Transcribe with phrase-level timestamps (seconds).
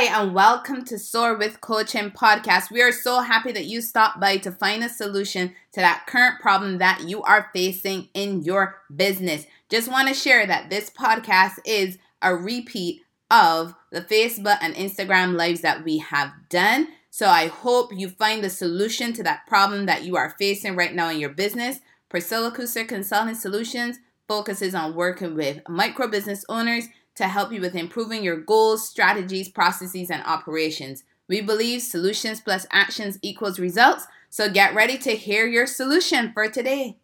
[0.00, 2.70] Hi, and welcome to Soar with Coaching podcast.
[2.70, 6.40] We are so happy that you stopped by to find a solution to that current
[6.40, 9.44] problem that you are facing in your business.
[9.68, 15.34] Just want to share that this podcast is a repeat of the Facebook and Instagram
[15.34, 16.86] lives that we have done.
[17.10, 20.94] So I hope you find the solution to that problem that you are facing right
[20.94, 21.80] now in your business.
[22.08, 26.86] Priscilla Kuster Consulting Solutions focuses on working with micro business owners
[27.18, 31.04] to help you with improving your goals, strategies, processes, and operations.
[31.28, 34.06] We believe solutions plus actions equals results.
[34.30, 36.98] So get ready to hear your solution for today.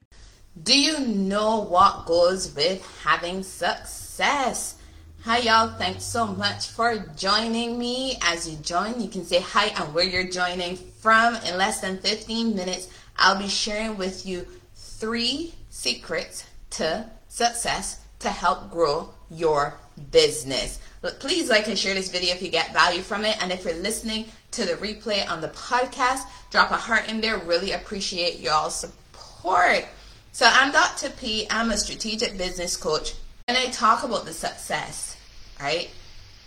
[0.62, 4.76] Do you know what goes with having success?
[5.24, 5.76] Hi, y'all.
[5.76, 8.18] Thanks so much for joining me.
[8.22, 11.34] As you join, you can say hi and where you're joining from.
[11.46, 14.46] In less than 15 minutes, I'll be sharing with you
[14.76, 19.74] three secrets to success to help grow your
[20.10, 20.80] business.
[21.18, 23.40] Please like and share this video if you get value from it.
[23.42, 27.38] And if you're listening to the replay on the podcast, drop a heart in there.
[27.38, 29.84] Really appreciate y'all's support.
[30.32, 31.10] So I'm Dr.
[31.10, 31.46] P.
[31.50, 33.14] I'm a strategic business coach.
[33.46, 35.16] And I talk about the success,
[35.60, 35.90] right?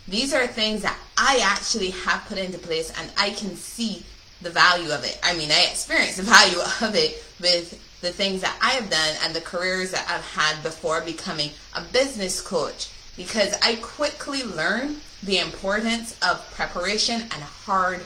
[0.08, 4.04] These are things that I actually have put into place and I can see
[4.42, 5.18] the value of it.
[5.22, 9.16] I mean, I experience the value of it with the things that I have done
[9.24, 15.00] and the careers that I've had before becoming a business coach because I quickly learned
[15.22, 18.00] the importance of preparation and hard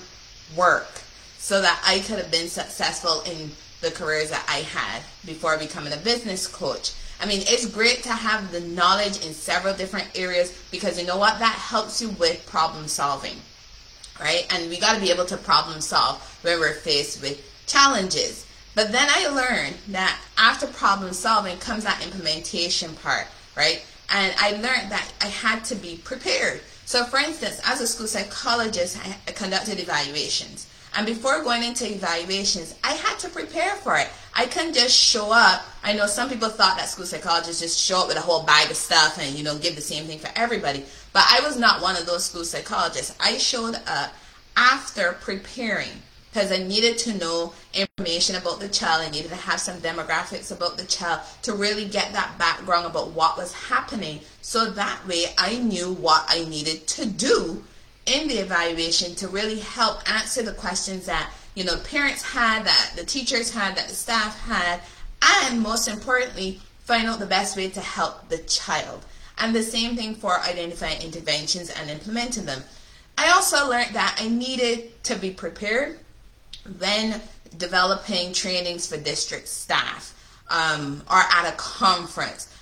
[0.57, 0.89] work
[1.39, 3.51] so that I could have been successful in
[3.83, 6.93] the careers that I had before becoming a business coach.
[7.21, 11.19] I mean, it's great to have the knowledge in several different areas because you know
[11.19, 11.39] what?
[11.39, 13.37] That helps you with problem solving,
[14.19, 14.47] right?
[14.51, 18.47] And we got to be able to problem solve when we're faced with challenges.
[18.75, 23.85] But then I learned that after problem solving comes that implementation part, right?
[24.11, 26.61] And I learned that I had to be prepared.
[26.85, 30.67] So, for instance, as a school psychologist, I conducted evaluations.
[30.95, 34.09] And before going into evaluations, I had to prepare for it.
[34.35, 35.65] I couldn't just show up.
[35.83, 38.71] I know some people thought that school psychologists just show up with a whole bag
[38.71, 40.85] of stuff and, you know, give the same thing for everybody.
[41.15, 43.17] But I was not one of those school psychologists.
[43.21, 44.13] I showed up
[44.57, 46.03] after preparing
[46.33, 49.03] because I needed to know information about the child.
[49.07, 53.11] I needed to have some demographics about the child to really get that background about
[53.11, 54.21] what was happening.
[54.41, 57.63] So that way I knew what I needed to do
[58.07, 62.93] in the evaluation to really help answer the questions that, you know, parents had, that
[62.97, 64.81] the teachers had, that the staff had,
[65.45, 69.05] and most importantly, find out the best way to help the child.
[69.37, 72.63] And the same thing for identifying interventions and implementing them.
[73.19, 75.99] I also learned that I needed to be prepared
[76.65, 77.21] then
[77.57, 80.15] developing trainings for district staff
[80.49, 82.55] um, or at a conference,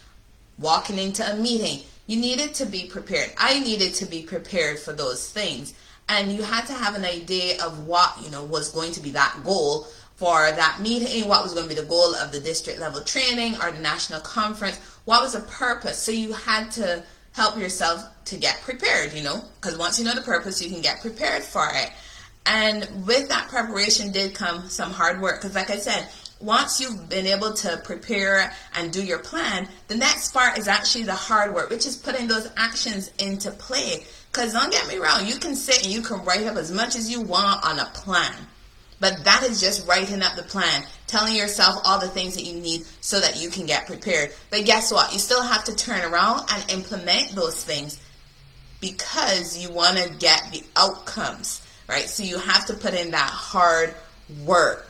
[0.58, 1.84] walking into a meeting.
[2.06, 3.32] You needed to be prepared.
[3.38, 5.74] I needed to be prepared for those things.
[6.08, 9.10] And you had to have an idea of what, you know, was going to be
[9.12, 12.78] that goal for that meeting, what was going to be the goal of the district
[12.78, 15.98] level training or the national conference, what was the purpose.
[15.98, 17.02] So you had to
[17.32, 20.82] help yourself to get prepared, you know, because once you know the purpose, you can
[20.82, 21.90] get prepared for it.
[22.46, 26.08] And with that preparation did come some hard work because, like I said,
[26.40, 31.04] once you've been able to prepare and do your plan, the next part is actually
[31.04, 34.04] the hard work, which is putting those actions into play.
[34.32, 36.96] Because don't get me wrong, you can sit and you can write up as much
[36.96, 38.34] as you want on a plan.
[39.00, 42.60] But that is just writing up the plan, telling yourself all the things that you
[42.60, 44.30] need so that you can get prepared.
[44.50, 45.12] But guess what?
[45.12, 48.00] You still have to turn around and implement those things
[48.80, 52.08] because you want to get the outcomes right?
[52.08, 53.94] So you have to put in that hard
[54.46, 54.86] work.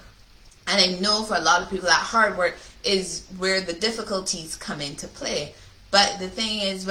[0.68, 4.54] And I know for a lot of people that hard work is where the difficulties
[4.54, 5.54] come into play.
[5.90, 6.86] But the thing is,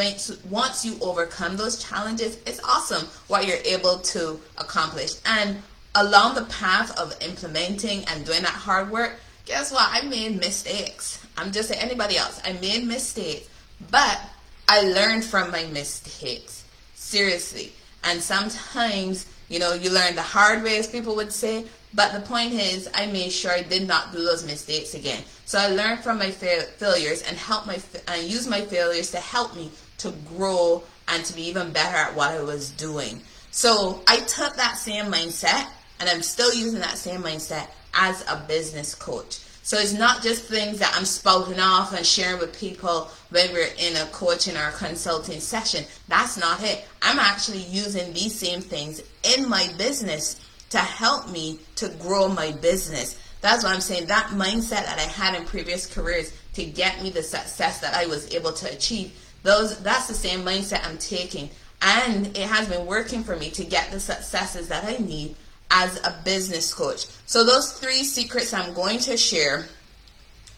[0.49, 5.11] once you overcome those challenges, it's awesome what you're able to accomplish.
[5.25, 5.61] And
[5.95, 9.87] along the path of implementing and doing that hard work, guess what?
[9.89, 11.25] I made mistakes.
[11.37, 12.41] I'm just like anybody else.
[12.43, 13.47] I made mistakes,
[13.89, 14.19] but
[14.67, 16.65] I learned from my mistakes.
[16.95, 17.71] Seriously.
[18.03, 21.65] And sometimes you know, you learn the hard way, as people would say.
[21.93, 25.23] But the point is, I made sure I did not do those mistakes again.
[25.45, 29.17] So I learned from my fa- failures and help my and use my failures to
[29.17, 33.21] help me to grow and to be even better at what I was doing.
[33.51, 35.67] So I took that same mindset,
[35.99, 39.39] and I'm still using that same mindset as a business coach.
[39.69, 43.69] So it's not just things that I'm spouting off and sharing with people when we're
[43.77, 45.85] in a coaching or a consulting session.
[46.07, 46.87] That's not it.
[47.03, 52.51] I'm actually using these same things in my business to help me to grow my
[52.51, 53.21] business.
[53.41, 54.07] That's what I'm saying.
[54.07, 58.07] That mindset that I had in previous careers to get me the success that I
[58.07, 59.13] was able to achieve,
[59.43, 61.47] those that's the same mindset I'm taking
[61.83, 65.35] And it has been working for me to get the successes that I need
[65.71, 67.05] as a business coach.
[67.25, 69.65] So, those three secrets I'm going to share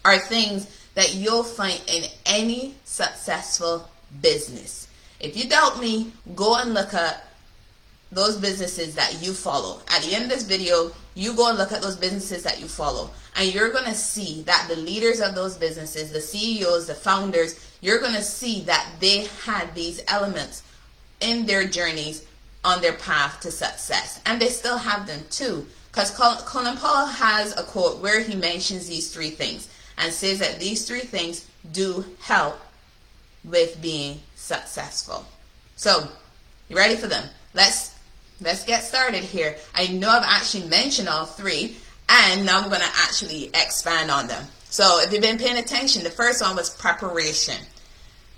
[0.04, 3.88] are things that you'll find in any successful
[4.20, 4.88] business.
[5.20, 7.28] If you doubt me, go and look at
[8.10, 9.80] those businesses that you follow.
[9.88, 12.66] At the end of this video, you go and look at those businesses that you
[12.66, 13.10] follow.
[13.36, 17.58] And you're going to see that the leaders of those businesses, the CEOs, the founders,
[17.80, 20.62] you're going to see that they had these elements
[21.20, 22.26] in their journeys
[22.64, 24.20] on their path to success.
[24.26, 25.66] And they still have them too.
[25.90, 29.68] Because Colin Powell has a quote where he mentions these three things
[29.98, 32.58] and says that these three things do help
[33.44, 35.26] with being successful.
[35.76, 36.08] So,
[36.68, 37.28] you ready for them?
[37.54, 37.94] Let's
[38.40, 39.56] let's get started here.
[39.74, 41.76] I know I've actually mentioned all three,
[42.08, 44.44] and now I'm going to actually expand on them.
[44.64, 47.56] So, if you've been paying attention, the first one was preparation.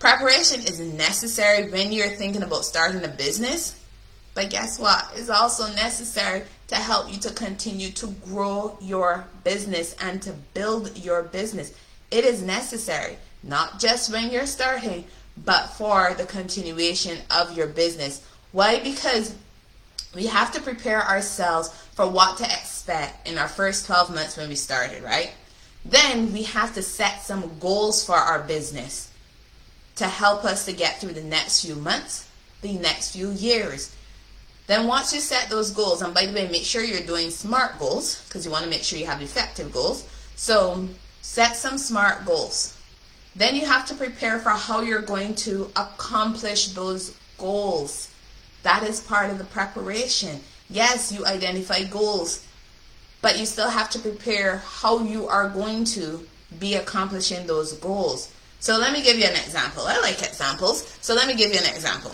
[0.00, 3.81] Preparation is necessary when you're thinking about starting a business,
[4.34, 5.10] but guess what?
[5.14, 10.96] It's also necessary to help you to continue to grow your business and to build
[10.98, 11.72] your business.
[12.10, 15.04] It is necessary, not just when you're starting,
[15.44, 18.26] but for the continuation of your business.
[18.52, 18.81] Why?
[18.81, 19.34] Because
[20.14, 24.48] we have to prepare ourselves for what to expect in our first 12 months when
[24.48, 25.32] we started, right?
[25.84, 29.10] Then we have to set some goals for our business
[29.96, 32.28] to help us to get through the next few months,
[32.62, 33.94] the next few years.
[34.66, 37.78] Then once you set those goals, and by the way, make sure you're doing SMART
[37.78, 40.08] goals because you want to make sure you have effective goals.
[40.37, 40.88] So
[41.20, 42.76] set some SMART goals.
[43.37, 48.11] Then you have to prepare for how you're going to accomplish those goals.
[48.62, 50.40] That is part of the preparation.
[50.70, 52.46] Yes, you identify goals,
[53.20, 56.26] but you still have to prepare how you are going to
[56.58, 58.32] be accomplishing those goals.
[58.61, 59.82] So let me give you an example.
[59.87, 60.96] I like examples.
[61.02, 62.12] So let me give you an example.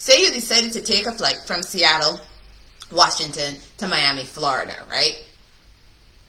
[0.00, 2.18] Say you decided to take a flight from Seattle,
[2.90, 5.22] Washington to Miami, Florida, right?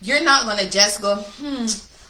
[0.01, 1.67] You're not going to just go, hmm,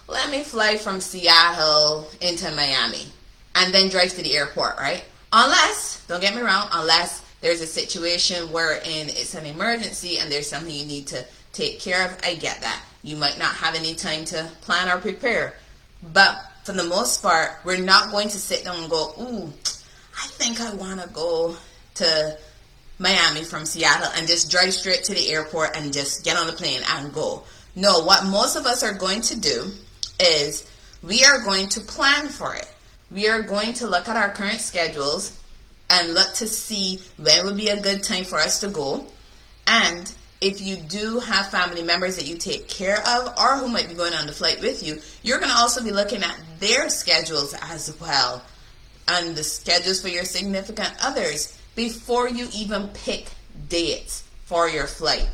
[0.07, 3.05] let me fly from Seattle into Miami
[3.53, 5.05] and then drive to the airport, right?
[5.31, 10.49] Unless, don't get me wrong, unless there's a situation wherein it's an emergency and there's
[10.49, 11.23] something you need to
[11.53, 12.81] take care of, I get that.
[13.03, 15.53] You might not have any time to plan or prepare.
[16.11, 19.53] But for the most part, we're not going to sit down and go, ooh,
[20.21, 21.55] I think I want to go
[21.95, 22.37] to
[22.99, 26.53] Miami from Seattle and just drive straight to the airport and just get on the
[26.53, 27.41] plane and go.
[27.75, 29.71] No, what most of us are going to do
[30.19, 30.69] is
[31.01, 32.71] we are going to plan for it.
[33.09, 35.39] We are going to look at our current schedules
[35.89, 39.07] and look to see when would be a good time for us to go.
[39.65, 43.89] And if you do have family members that you take care of or who might
[43.89, 46.89] be going on the flight with you, you're going to also be looking at their
[46.89, 48.43] schedules as well
[49.07, 53.27] and the schedules for your significant others before you even pick
[53.69, 55.29] dates for your flight.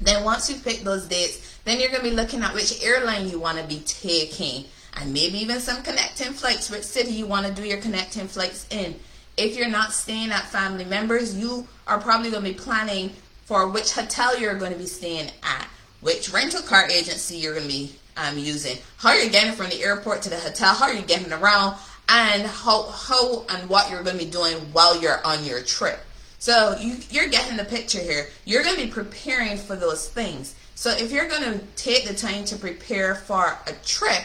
[0.00, 3.28] Then once you pick those dates, then you're going to be looking at which airline
[3.28, 4.64] you want to be taking
[4.94, 8.66] and maybe even some connecting flights, which city you want to do your connecting flights
[8.70, 8.94] in.
[9.36, 13.10] If you're not staying at family members, you are probably going to be planning
[13.44, 15.68] for which hotel you're going to be staying at,
[16.00, 19.68] which rental car agency you're going to be um, using, how are you're getting from
[19.68, 21.76] the airport to the hotel, how are you getting around,
[22.08, 26.00] and how, how and what you're going to be doing while you're on your trip.
[26.38, 28.28] So you, you're getting the picture here.
[28.44, 30.54] You're going to be preparing for those things.
[30.74, 34.24] So if you're going to take the time to prepare for a trip,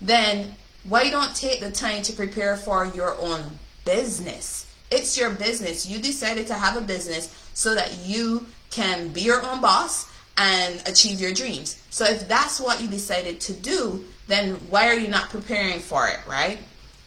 [0.00, 0.54] then
[0.84, 4.66] why don't take the time to prepare for your own business?
[4.90, 5.86] It's your business.
[5.86, 10.82] You decided to have a business so that you can be your own boss and
[10.86, 11.80] achieve your dreams.
[11.90, 16.08] So if that's what you decided to do, then why are you not preparing for
[16.08, 16.58] it, right?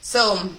[0.05, 0.49] So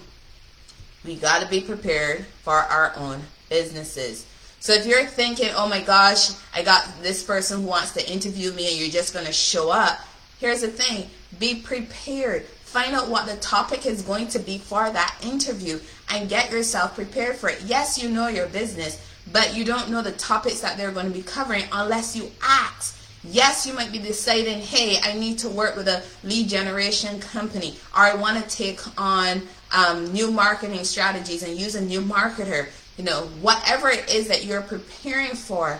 [1.05, 4.25] we got to be prepared for our own businesses.
[4.59, 8.51] So if you're thinking, oh my gosh, I got this person who wants to interview
[8.51, 10.01] me and you're just going to show up,
[10.39, 12.43] here's the thing be prepared.
[12.43, 16.95] Find out what the topic is going to be for that interview and get yourself
[16.95, 17.61] prepared for it.
[17.65, 19.01] Yes, you know your business,
[19.31, 22.96] but you don't know the topics that they're going to be covering unless you ask.
[23.29, 27.77] Yes, you might be deciding, hey, I need to work with a lead generation company,
[27.93, 29.41] or I want to take on
[29.75, 32.69] um, new marketing strategies and use a new marketer.
[32.97, 35.77] You know, whatever it is that you're preparing for,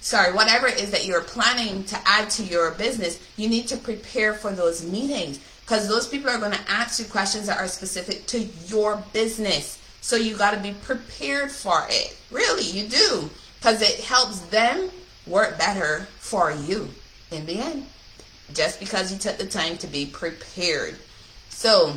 [0.00, 3.76] sorry, whatever it is that you're planning to add to your business, you need to
[3.76, 7.68] prepare for those meetings because those people are going to ask you questions that are
[7.68, 9.78] specific to your business.
[10.00, 12.16] So you got to be prepared for it.
[12.30, 14.90] Really, you do because it helps them
[15.26, 16.88] work better for you
[17.30, 17.86] in the end.
[18.52, 20.96] Just because you took the time to be prepared.
[21.48, 21.94] So,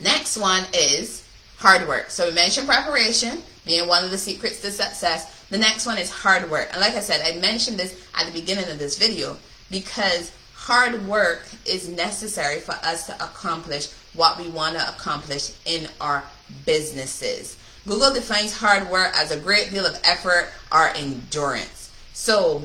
[0.00, 1.26] next one is
[1.56, 2.10] hard work.
[2.10, 5.46] So we mentioned preparation being one of the secrets to success.
[5.48, 6.68] The next one is hard work.
[6.72, 9.36] And like I said, I mentioned this at the beginning of this video
[9.70, 15.88] because hard work is necessary for us to accomplish what we want to accomplish in
[16.00, 16.24] our
[16.64, 17.56] businesses.
[17.86, 21.85] Google defines hard work as a great deal of effort or endurance.
[22.18, 22.62] So,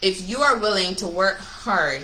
[0.00, 2.02] if you are willing to work hard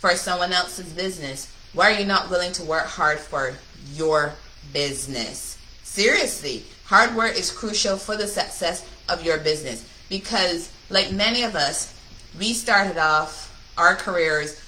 [0.00, 3.54] for someone else's business, why are you not willing to work hard for
[3.94, 4.32] your
[4.72, 5.56] business?
[5.84, 11.54] Seriously, hard work is crucial for the success of your business because, like many of
[11.54, 11.94] us,
[12.36, 13.46] we started off
[13.78, 14.60] our careers,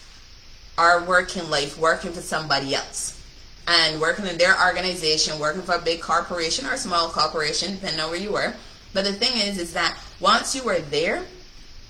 [0.78, 3.20] our working life, working for somebody else
[3.66, 8.00] and working in their organization, working for a big corporation or a small corporation, depending
[8.00, 8.54] on where you were.
[8.94, 11.24] But the thing is, is that once you were there,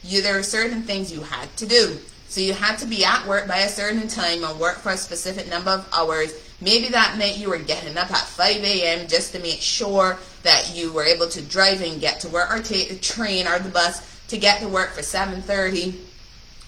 [0.02, 1.98] you there are certain things you had to do.
[2.28, 4.96] So you had to be at work by a certain time and work for a
[4.96, 6.32] specific number of hours.
[6.60, 9.06] Maybe that meant you were getting up at 5 a.m.
[9.06, 12.62] just to make sure that you were able to drive and get to work or
[12.62, 15.94] take the train or the bus to get to work for 7.30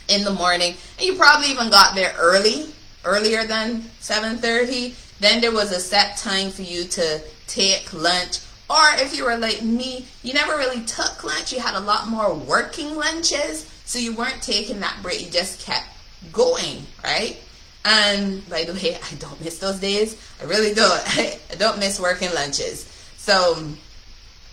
[0.08, 0.74] in the morning.
[0.98, 2.66] And you probably even got there early
[3.04, 8.40] earlier than 7.30 then there was a set time for you to take lunch
[8.74, 11.52] or if you were like me you never really took lunch.
[11.52, 13.70] You had a lot more working lunches.
[13.84, 15.20] So you weren't taking that break.
[15.24, 15.86] You just kept
[16.32, 17.38] going right?
[17.84, 20.16] And by the way i don't miss those days.
[20.40, 21.02] I really don't.
[21.18, 22.84] I don't miss working lunches.
[23.16, 23.62] So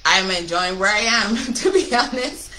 [0.05, 2.51] i'm enjoying where i am to be honest.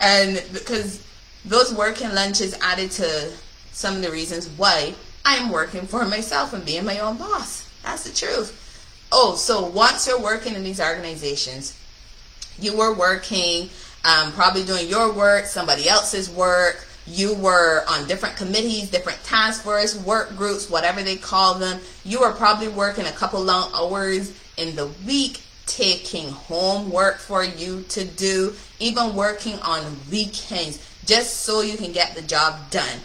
[0.00, 1.04] And because
[1.44, 3.32] those working lunches added to
[3.72, 7.68] some of the reasons why I'm working for myself and being my own boss.
[7.82, 8.56] That's the truth.
[9.12, 11.76] Oh, so once you're working in these organizations,
[12.60, 13.68] you were working,
[14.04, 16.86] um, probably doing your work, somebody else's work.
[17.06, 21.80] You were on different committees, different task force, work groups, whatever they call them.
[22.04, 27.82] You were probably working a couple long hours in the week, taking homework for you
[27.88, 33.00] to do, even working on weekends, just so you can get the job done.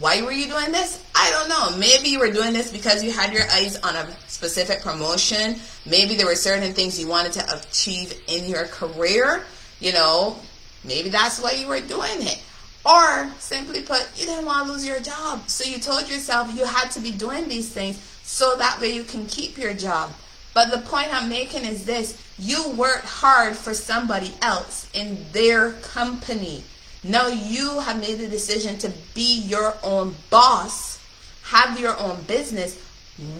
[0.00, 1.04] Why were you doing this?
[1.14, 1.76] I don't know.
[1.78, 5.56] Maybe you were doing this because you had your eyes on a specific promotion.
[5.84, 9.44] Maybe there were certain things you wanted to achieve in your career.
[9.78, 10.38] You know,
[10.84, 12.42] maybe that's why you were doing it.
[12.86, 15.46] Or simply put, you didn't want to lose your job.
[15.50, 19.04] So you told yourself you had to be doing these things so that way you
[19.04, 20.12] can keep your job.
[20.54, 25.72] But the point I'm making is this you worked hard for somebody else in their
[25.72, 26.64] company.
[27.02, 30.98] Now you have made the decision to be your own boss,
[31.44, 32.78] have your own business.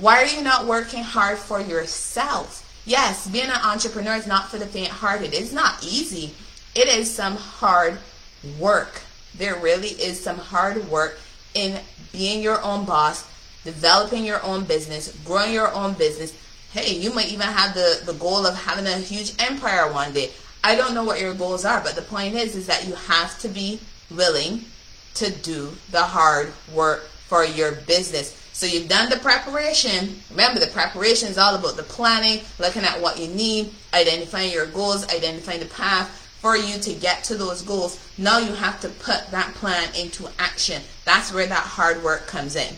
[0.01, 2.67] Why are you not working hard for yourself?
[2.87, 5.35] Yes, being an entrepreneur is not for the faint hearted.
[5.35, 6.35] It's not easy.
[6.75, 7.99] It is some hard
[8.59, 9.03] work.
[9.37, 11.19] There really is some hard work
[11.55, 11.81] in
[12.13, 13.27] being your own boss,
[13.65, 16.33] developing your own business, growing your own business.
[16.73, 20.31] Hey, you might even have the, the goal of having a huge empire one day.
[20.63, 23.39] I don't know what your goals are, but the point is is that you have
[23.41, 24.65] to be willing
[25.15, 28.37] to do the hard work for your business.
[28.53, 30.21] So you've done the preparation.
[30.31, 34.67] Remember, the preparation is all about the planning, looking at what you need, identifying your
[34.67, 37.99] goals, identifying the path for you to get to those goals.
[38.19, 40.83] Now you have to put that plan into action.
[41.05, 42.75] That's where that hard work comes in.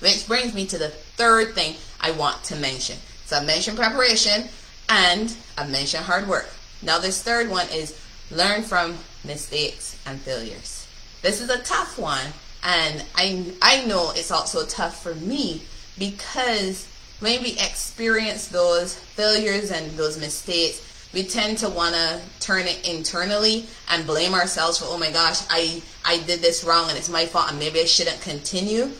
[0.00, 2.96] Which brings me to the third thing I want to mention.
[3.26, 4.48] So I mentioned preparation
[4.88, 6.48] and I mentioned hard work.
[6.82, 7.98] Now, this third one is
[8.30, 10.86] learn from mistakes and failures.
[11.22, 12.26] This is a tough one,
[12.62, 15.62] and I I know it's also tough for me
[15.98, 16.86] because
[17.20, 22.88] when we experience those failures and those mistakes, we tend to want to turn it
[22.88, 27.10] internally and blame ourselves for oh my gosh I I did this wrong and it's
[27.10, 28.90] my fault and maybe I shouldn't continue.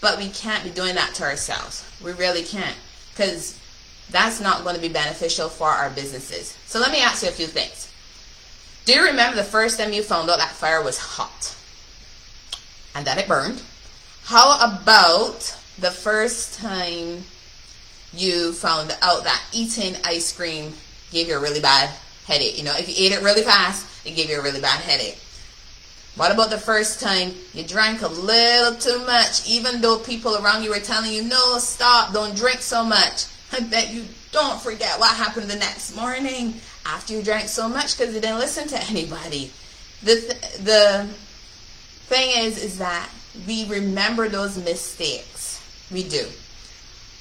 [0.00, 1.84] But we can't be doing that to ourselves.
[2.02, 2.76] We really can't
[3.10, 3.57] because
[4.10, 6.56] that's not going to be beneficial for our businesses.
[6.66, 7.92] So let me ask you a few things.
[8.84, 11.54] Do you remember the first time you found out that fire was hot
[12.94, 13.62] and that it burned?
[14.24, 17.24] How about the first time
[18.14, 20.72] you found out that eating ice cream
[21.10, 21.90] gave you a really bad
[22.26, 22.56] headache?
[22.56, 25.18] You know, if you ate it really fast, it gave you a really bad headache.
[26.16, 30.64] What about the first time you drank a little too much, even though people around
[30.64, 33.26] you were telling you, no, stop, don't drink so much?
[33.52, 37.96] I bet you don't forget what happened the next morning after you drank so much
[37.96, 39.50] because you didn't listen to anybody.
[40.02, 41.08] The, th- the
[42.06, 43.08] thing is, is that
[43.46, 45.62] we remember those mistakes.
[45.90, 46.26] We do.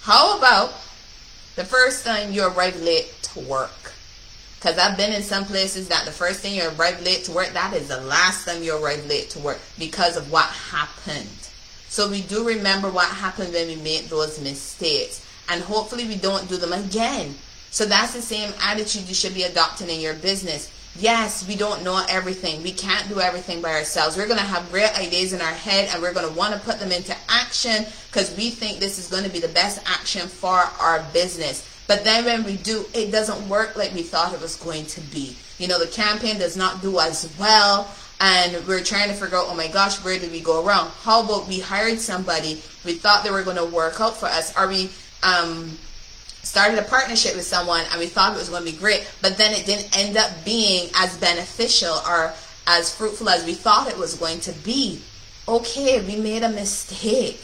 [0.02, 0.72] How about
[1.56, 3.94] the first time you arrive late to work?
[4.56, 7.50] Because I've been in some places that the first thing you arrive late to work,
[7.54, 11.28] that is the last time you arrive late to work because of what happened.
[11.90, 15.27] So we do remember what happened when we made those mistakes.
[15.50, 17.36] And hopefully we don't do them again.
[17.72, 20.72] So that's the same attitude you should be adopting in your business.
[21.00, 22.64] Yes, we don't know everything.
[22.64, 24.18] We can't do everything by ourselves.
[24.18, 26.60] We're going to have great ideas in our head and we're going to want to
[26.60, 30.28] put them into action because we think this is going to be the best action
[30.28, 31.70] for our business.
[31.88, 35.02] But then when we do, it doesn't work like we thought it was going to
[35.02, 35.38] be.
[35.60, 39.46] You know, the campaign does not do as well and we're trying to figure out,
[39.48, 40.90] oh my gosh, where did we go wrong?
[41.02, 44.56] How about we hired somebody, we thought they were going to work out for us,
[44.56, 44.90] Are we
[45.24, 45.78] um,
[46.48, 49.38] started a partnership with someone and we thought it was going to be great, but
[49.38, 52.34] then it didn't end up being as beneficial or
[52.68, 55.02] as fruitful as we thought it was going to be.
[55.48, 57.42] Okay, we made a mistake.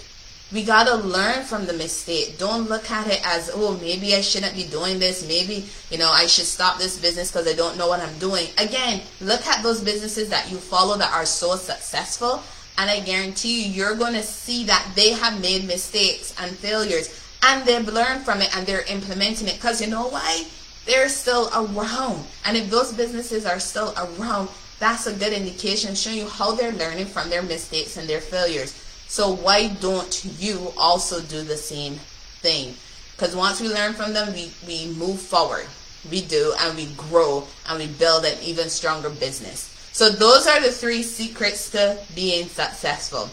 [0.52, 2.38] We got to learn from the mistake.
[2.38, 5.28] Don't look at it as, oh, maybe I shouldn't be doing this.
[5.28, 8.48] Maybe, you know, I should stop this business because I don't know what I'm doing.
[8.58, 12.44] Again, look at those businesses that you follow that are so successful.
[12.78, 17.23] And I guarantee you, you're going to see that they have made mistakes and failures
[17.46, 19.56] and they've learned from it and they're implementing it.
[19.56, 20.46] Because you know why?
[20.86, 22.26] They're still around.
[22.46, 26.74] And if those businesses are still around, that's a good indication showing you how they're
[26.74, 28.74] learning from their mistakes and their failures.
[29.08, 31.96] So why don't you also do the same
[32.42, 32.74] thing?
[33.12, 35.68] Because once we learn from them, we, we move forward.
[36.10, 39.70] We do, and we grow, and we build an even stronger business.
[39.94, 43.30] So those are the three secrets to being successful.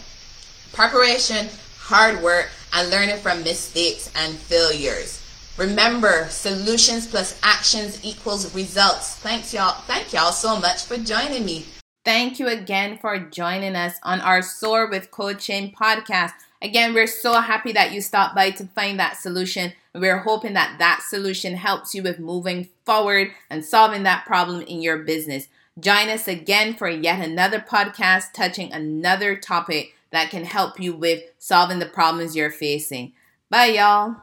[0.73, 1.49] Preparation,
[1.91, 5.21] hard work, and learning from mistakes and failures.
[5.57, 9.17] Remember, solutions plus actions equals results.
[9.17, 9.75] Thanks y'all.
[9.89, 11.65] Thank y'all so much for joining me.
[12.05, 16.31] Thank you again for joining us on our Soar with Coaching podcast.
[16.63, 19.73] Again, we're so happy that you stopped by to find that solution.
[19.93, 24.81] We're hoping that that solution helps you with moving forward and solving that problem in
[24.81, 25.49] your business.
[25.81, 31.23] Join us again for yet another podcast touching another topic that can help you with
[31.39, 33.13] solving the problems you're facing.
[33.49, 34.17] Bye, y'all.